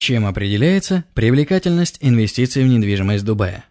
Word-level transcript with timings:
Чем 0.00 0.24
определяется 0.24 1.04
привлекательность 1.12 1.98
инвестиций 2.00 2.64
в 2.64 2.66
недвижимость 2.66 3.22
Дубая? 3.22 3.66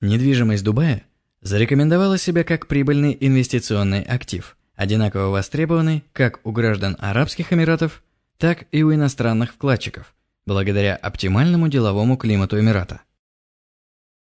Недвижимость 0.00 0.64
Дубая 0.64 1.02
зарекомендовала 1.42 2.16
себя 2.16 2.42
как 2.42 2.68
прибыльный 2.68 3.14
инвестиционный 3.20 4.00
актив, 4.00 4.56
одинаково 4.74 5.28
востребованный 5.28 6.04
как 6.14 6.40
у 6.44 6.52
граждан 6.52 6.96
Арабских 7.00 7.52
Эмиратов, 7.52 8.02
так 8.38 8.64
и 8.72 8.82
у 8.82 8.94
иностранных 8.94 9.52
вкладчиков, 9.52 10.14
благодаря 10.46 10.96
оптимальному 10.96 11.68
деловому 11.68 12.16
климату 12.16 12.58
Эмирата. 12.58 13.02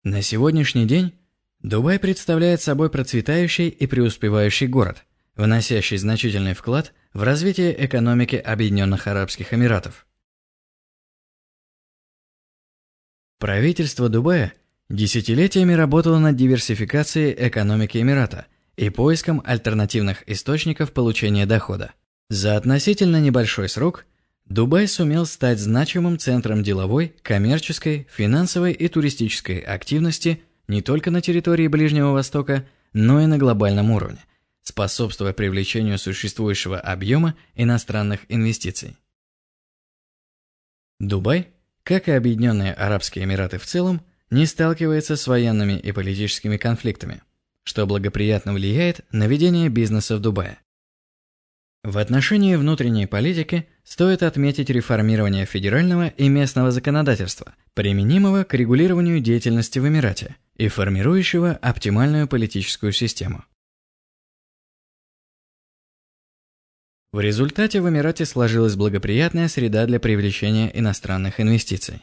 На 0.03 0.21
сегодняшний 0.21 0.85
день 0.85 1.13
Дубай 1.61 1.97
представляет 1.97 2.61
собой 2.61 2.91
процветающий 2.91 3.69
и 3.69 3.87
преуспевающий 3.87 4.67
город, 4.67 5.03
вносящий 5.35 5.97
значительный 5.97 6.53
вклад 6.53 6.93
в 7.11 7.23
развитие 7.23 7.83
экономики 7.83 8.35
Объединенных 8.35 9.07
Арабских 9.07 9.51
Эмиратов. 9.51 10.06
Правительство 13.39 14.09
Дубая– 14.09 14.53
Десятилетиями 14.89 15.73
работала 15.73 16.17
над 16.17 16.37
диверсификацией 16.37 17.35
экономики 17.49 17.97
Эмирата 17.97 18.45
и 18.77 18.89
поиском 18.89 19.41
альтернативных 19.45 20.23
источников 20.29 20.93
получения 20.93 21.45
дохода. 21.45 21.93
За 22.29 22.55
относительно 22.55 23.19
небольшой 23.19 23.67
срок 23.67 24.05
Дубай 24.45 24.87
сумел 24.87 25.25
стать 25.25 25.59
значимым 25.59 26.17
центром 26.19 26.63
деловой, 26.63 27.13
коммерческой, 27.21 28.07
финансовой 28.09 28.71
и 28.71 28.87
туристической 28.87 29.59
активности 29.59 30.41
не 30.69 30.81
только 30.81 31.11
на 31.11 31.21
территории 31.21 31.67
Ближнего 31.67 32.11
Востока, 32.11 32.65
но 32.93 33.19
и 33.19 33.25
на 33.25 33.37
глобальном 33.37 33.91
уровне, 33.91 34.23
способствуя 34.63 35.33
привлечению 35.33 35.97
существующего 35.97 36.79
объема 36.79 37.35
иностранных 37.55 38.21
инвестиций. 38.29 38.95
Дубай, 40.99 41.49
как 41.87 42.09
и 42.09 42.11
Объединенные 42.11 42.73
Арабские 42.73 43.23
Эмираты 43.23 43.57
в 43.57 43.65
целом, 43.65 44.01
не 44.29 44.45
сталкивается 44.45 45.15
с 45.15 45.25
военными 45.25 45.79
и 45.79 45.93
политическими 45.93 46.57
конфликтами, 46.57 47.21
что 47.63 47.87
благоприятно 47.87 48.51
влияет 48.51 49.05
на 49.13 49.25
ведение 49.25 49.69
бизнеса 49.69 50.17
в 50.17 50.19
Дубае. 50.19 50.57
В 51.85 51.97
отношении 51.97 52.57
внутренней 52.57 53.05
политики 53.05 53.69
стоит 53.85 54.21
отметить 54.21 54.69
реформирование 54.69 55.45
федерального 55.45 56.09
и 56.09 56.27
местного 56.27 56.71
законодательства, 56.71 57.55
применимого 57.73 58.43
к 58.43 58.53
регулированию 58.53 59.21
деятельности 59.21 59.79
в 59.79 59.87
Эмирате 59.87 60.35
и 60.57 60.67
формирующего 60.67 61.53
оптимальную 61.53 62.27
политическую 62.27 62.91
систему. 62.91 63.45
В 67.13 67.21
результате 67.21 67.81
в 67.81 67.87
Эмирате 67.87 68.25
сложилась 68.25 68.75
благоприятная 68.75 69.47
среда 69.47 69.85
для 69.85 69.99
привлечения 69.99 70.69
иностранных 70.77 71.39
инвестиций. 71.39 72.01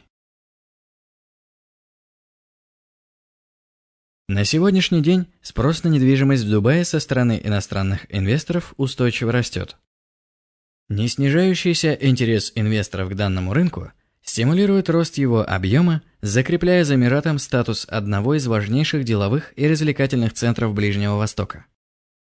На 4.27 4.43
сегодняшний 4.43 5.03
день 5.03 5.27
спрос 5.43 5.83
на 5.83 5.89
недвижимость 5.89 6.43
в 6.43 6.49
Дубае 6.49 6.83
со 6.83 6.99
стороны 6.99 7.39
иностранных 7.43 8.07
инвесторов 8.09 8.73
устойчиво 8.77 9.31
растет. 9.31 9.77
Не 10.89 11.07
снижающийся 11.07 11.93
интерес 11.93 12.51
инвесторов 12.55 13.11
к 13.11 13.13
данному 13.13 13.53
рынку 13.53 13.91
стимулирует 14.23 14.89
рост 14.89 15.19
его 15.19 15.47
объема, 15.47 16.01
закрепляя 16.21 16.83
за 16.83 16.95
Эмиратом 16.95 17.37
статус 17.37 17.85
одного 17.87 18.33
из 18.33 18.47
важнейших 18.47 19.03
деловых 19.03 19.53
и 19.55 19.67
развлекательных 19.67 20.33
центров 20.33 20.73
Ближнего 20.73 21.17
Востока. 21.17 21.67